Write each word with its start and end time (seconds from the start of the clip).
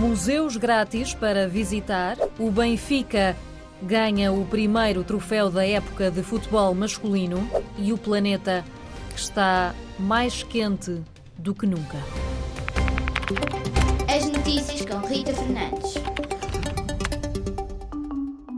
museus 0.00 0.56
grátis 0.56 1.12
para 1.12 1.46
visitar, 1.46 2.16
o 2.38 2.50
Benfica 2.50 3.36
ganha 3.82 4.32
o 4.32 4.46
primeiro 4.46 5.04
troféu 5.04 5.50
da 5.50 5.66
época 5.66 6.10
de 6.10 6.22
futebol 6.22 6.74
masculino 6.74 7.46
e 7.76 7.92
o 7.92 7.98
planeta 7.98 8.64
está 9.14 9.74
mais 9.98 10.42
quente 10.42 11.02
do 11.36 11.54
que 11.54 11.66
nunca. 11.66 11.98
As 14.08 14.26
notícias 14.26 14.86
com 14.86 15.06
Rita 15.06 15.34
Fernandes. 15.34 15.94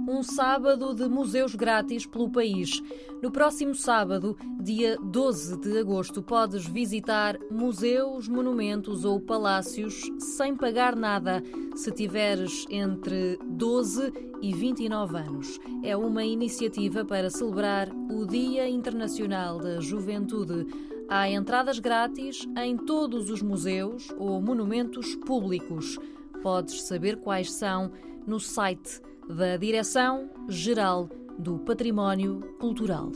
Um 0.08 0.22
sábado 0.22 0.94
de 0.94 1.08
museus 1.08 1.56
grátis 1.56 2.06
pelo 2.06 2.30
país. 2.30 2.80
No 3.22 3.30
próximo 3.30 3.72
sábado, 3.72 4.36
dia 4.60 4.98
12 5.00 5.56
de 5.58 5.78
agosto, 5.78 6.20
podes 6.20 6.66
visitar 6.66 7.38
museus, 7.52 8.26
monumentos 8.26 9.04
ou 9.04 9.20
palácios 9.20 10.10
sem 10.18 10.56
pagar 10.56 10.96
nada, 10.96 11.40
se 11.76 11.92
tiveres 11.92 12.66
entre 12.68 13.38
12 13.44 14.12
e 14.42 14.52
29 14.52 15.16
anos. 15.16 15.60
É 15.84 15.96
uma 15.96 16.24
iniciativa 16.24 17.04
para 17.04 17.30
celebrar 17.30 17.88
o 18.10 18.26
Dia 18.26 18.68
Internacional 18.68 19.60
da 19.60 19.78
Juventude. 19.78 20.66
Há 21.08 21.30
entradas 21.30 21.78
grátis 21.78 22.44
em 22.58 22.76
todos 22.76 23.30
os 23.30 23.40
museus 23.40 24.08
ou 24.18 24.42
monumentos 24.42 25.14
públicos. 25.14 25.96
Podes 26.42 26.82
saber 26.82 27.18
quais 27.18 27.52
são 27.52 27.92
no 28.26 28.40
site 28.40 29.00
da 29.28 29.56
Direção-Geral 29.56 31.08
do 31.38 31.58
Património 31.58 32.40
Cultural. 32.58 33.10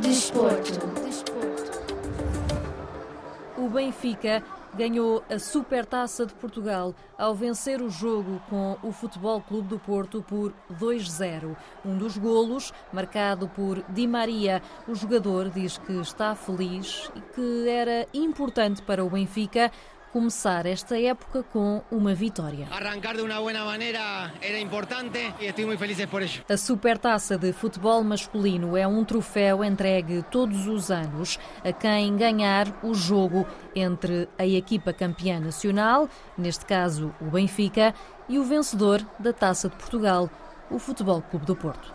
Desporto. 0.00 0.80
O 3.56 3.68
Benfica 3.68 4.42
ganhou 4.74 5.22
a 5.30 5.38
Supertaça 5.38 6.24
de 6.24 6.32
Portugal 6.34 6.94
ao 7.18 7.34
vencer 7.34 7.82
o 7.82 7.90
jogo 7.90 8.40
com 8.48 8.76
o 8.82 8.90
Futebol 8.90 9.40
Clube 9.40 9.68
do 9.68 9.78
Porto 9.78 10.22
por 10.22 10.52
2-0. 10.72 11.54
Um 11.84 11.96
dos 11.96 12.16
golos, 12.16 12.72
marcado 12.92 13.48
por 13.48 13.82
Di 13.88 14.06
Maria, 14.06 14.62
o 14.88 14.94
jogador 14.94 15.50
diz 15.50 15.76
que 15.78 15.92
está 15.92 16.34
feliz 16.34 17.10
e 17.14 17.20
que 17.20 17.68
era 17.68 18.06
importante 18.14 18.82
para 18.82 19.04
o 19.04 19.10
Benfica 19.10 19.70
começar 20.12 20.66
esta 20.66 21.00
época 21.00 21.42
com 21.42 21.82
uma 21.90 22.14
vitória. 22.14 22.68
Arrancar 22.70 23.16
de 23.16 23.22
uma 23.22 23.36
boa 23.36 23.64
maneira 23.64 24.32
era 24.40 24.58
importante 24.58 25.18
e 25.40 25.46
estou 25.46 25.66
muito 25.66 25.78
feliz 25.78 26.04
por 26.06 26.22
isso. 26.22 26.42
A 26.48 26.56
Supertaça 26.56 27.38
de 27.38 27.52
Futebol 27.52 28.04
Masculino 28.04 28.76
é 28.76 28.86
um 28.86 29.04
troféu 29.04 29.64
entregue 29.64 30.22
todos 30.30 30.66
os 30.66 30.90
anos 30.90 31.38
a 31.64 31.72
quem 31.72 32.14
ganhar 32.16 32.66
o 32.82 32.94
jogo 32.94 33.46
entre 33.74 34.28
a 34.38 34.46
equipa 34.46 34.92
campeã 34.92 35.40
nacional, 35.40 36.08
neste 36.36 36.66
caso 36.66 37.14
o 37.20 37.24
Benfica, 37.26 37.94
e 38.28 38.38
o 38.38 38.44
vencedor 38.44 39.04
da 39.18 39.32
Taça 39.32 39.68
de 39.68 39.76
Portugal, 39.76 40.30
o 40.70 40.78
Futebol 40.78 41.22
Clube 41.22 41.46
do 41.46 41.56
Porto. 41.56 41.92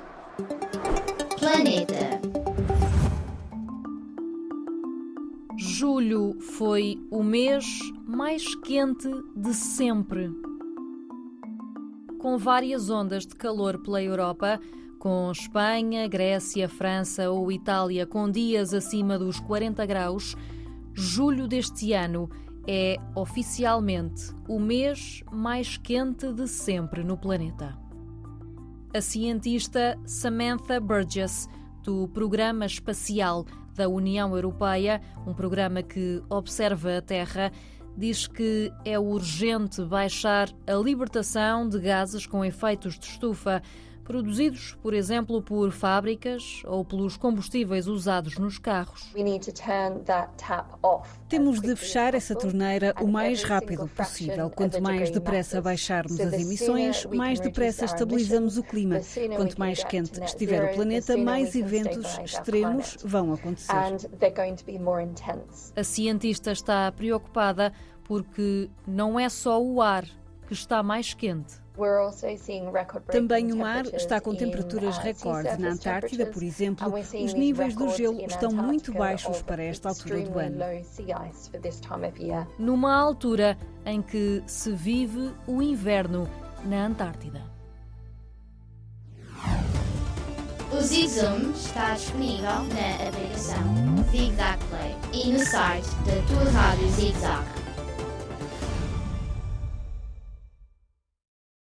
Planeta. 1.39 2.36
Julho 5.87 6.35
foi 6.41 7.01
o 7.09 7.23
mês 7.23 7.79
mais 8.05 8.53
quente 8.55 9.07
de 9.33 9.53
sempre. 9.53 10.29
Com 12.19 12.37
várias 12.37 12.89
ondas 12.89 13.25
de 13.25 13.33
calor 13.33 13.81
pela 13.81 14.03
Europa, 14.03 14.59
com 14.99 15.31
Espanha, 15.31 16.05
Grécia, 16.09 16.67
França 16.67 17.31
ou 17.31 17.49
Itália 17.49 18.05
com 18.05 18.29
dias 18.29 18.73
acima 18.73 19.17
dos 19.17 19.39
40 19.39 19.85
graus, 19.85 20.35
julho 20.93 21.47
deste 21.47 21.93
ano 21.93 22.29
é 22.67 22.97
oficialmente 23.15 24.35
o 24.45 24.59
mês 24.59 25.23
mais 25.31 25.77
quente 25.77 26.33
de 26.33 26.49
sempre 26.49 27.01
no 27.01 27.17
planeta. 27.17 27.79
A 28.93 28.99
cientista 28.99 29.97
Samantha 30.05 30.81
Burgess, 30.81 31.47
do 31.81 32.09
Programa 32.09 32.65
Espacial 32.65 33.45
da 33.77 33.87
União 33.87 34.35
Europeia, 34.35 34.99
um 35.25 35.33
programa 35.33 35.83
que 35.83 36.21
observa 36.29 36.97
a 36.97 37.01
Terra, 37.01 37.51
diz 37.95 38.25
que 38.27 38.73
é 38.83 38.97
urgente 38.99 39.83
baixar 39.85 40.49
a 40.65 40.73
libertação 40.73 41.69
de 41.69 41.79
gases 41.79 42.25
com 42.25 42.43
efeitos 42.43 42.97
de 42.97 43.05
estufa 43.05 43.61
produzidos, 44.07 44.77
por 44.81 44.93
exemplo, 44.93 45.41
por 45.41 45.69
fábricas 45.69 46.61
ou 46.65 46.85
pelos 46.85 47.17
combustíveis 47.17 47.87
usados 47.87 48.37
nos 48.37 48.57
carros. 48.57 49.13
Temos 51.27 51.59
de 51.59 51.75
fechar 51.75 52.15
essa 52.15 52.33
torneira 52.33 52.95
o 53.01 53.07
mais 53.07 53.43
rápido 53.43 53.85
possível. 53.89 54.49
Quanto 54.49 54.81
mais 54.81 55.11
depressa 55.11 55.61
baixarmos 55.61 56.17
as 56.21 56.33
emissões, 56.33 57.05
mais 57.05 57.41
depressa 57.41 57.83
estabilizamos 57.83 58.57
o 58.57 58.63
clima. 58.63 59.01
Quanto 59.35 59.59
mais 59.59 59.83
quente 59.83 60.23
estiver 60.23 60.71
o 60.71 60.75
planeta, 60.75 61.17
mais 61.17 61.53
eventos 61.53 62.17
extremos 62.23 62.97
vão 63.03 63.33
acontecer. 63.33 63.75
A 65.75 65.83
cientista 65.83 66.51
está 66.53 66.89
preocupada 66.93 67.73
porque 68.05 68.69
não 68.87 69.19
é 69.19 69.27
só 69.27 69.61
o 69.61 69.81
ar 69.81 70.05
que 70.47 70.53
está 70.53 70.81
mais 70.81 71.13
quente. 71.13 71.66
Também 73.11 73.51
o 73.51 73.57
mar 73.57 73.85
está 73.85 74.19
com 74.19 74.35
temperaturas 74.35 74.97
recordes. 74.97 75.57
Na 75.57 75.69
Antártida, 75.69 76.25
por 76.25 76.41
exemplo, 76.41 76.91
os 76.93 77.33
níveis 77.33 77.75
do 77.75 77.89
gelo 77.89 78.19
estão 78.25 78.51
muito 78.51 78.91
baixos 78.93 79.41
para 79.41 79.63
esta 79.63 79.89
altura 79.89 80.21
do 80.21 80.39
ano. 80.39 80.59
Numa 82.57 82.95
altura 82.95 83.57
em 83.85 84.01
que 84.01 84.43
se 84.47 84.71
vive 84.71 85.31
o 85.45 85.61
inverno 85.61 86.27
na 86.65 86.85
Antártida. 86.87 87.41
O 90.69 90.81
ZigZoom 90.81 91.51
está 91.51 91.93
disponível 91.93 92.43
na 92.43 93.07
aplicação 93.07 93.63
Zigzag 94.11 94.59
Play 94.65 94.95
e 95.13 95.31
no 95.31 95.39
site 95.39 95.87
da 96.05 96.21
tua 96.27 96.51
rádio 96.51 96.89
Zigzag. 96.89 97.66